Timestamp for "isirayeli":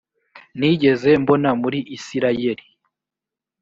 1.95-2.65